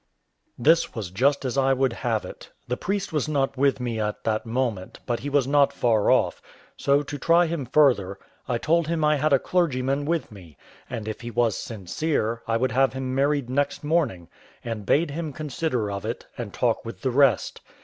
This 0.57 0.95
was 0.95 1.11
just 1.11 1.45
as 1.45 1.59
I 1.59 1.73
would 1.73 1.93
have 1.93 2.25
it. 2.25 2.51
The 2.67 2.75
priest 2.75 3.13
was 3.13 3.27
not 3.29 3.55
with 3.55 3.79
me 3.79 3.99
at 3.99 4.23
that 4.23 4.47
moment, 4.47 4.99
but 5.05 5.19
he 5.19 5.29
was 5.29 5.45
not 5.45 5.71
far 5.71 6.09
off; 6.09 6.41
so 6.75 7.03
to 7.03 7.19
try 7.19 7.45
him 7.45 7.67
further, 7.67 8.17
I 8.47 8.57
told 8.57 8.87
him 8.87 9.03
I 9.03 9.17
had 9.17 9.31
a 9.31 9.37
clergyman 9.37 10.05
with 10.05 10.31
me, 10.31 10.57
and, 10.89 11.07
if 11.07 11.21
he 11.21 11.29
was 11.29 11.55
sincere, 11.55 12.41
I 12.47 12.57
would 12.57 12.71
have 12.71 12.93
him 12.93 13.13
married 13.13 13.47
next 13.47 13.83
morning, 13.83 14.27
and 14.65 14.87
bade 14.87 15.11
him 15.11 15.33
consider 15.33 15.91
of 15.91 16.03
it, 16.03 16.25
and 16.35 16.51
talk 16.51 16.83
with 16.83 17.01
the 17.01 17.11
rest. 17.11 17.61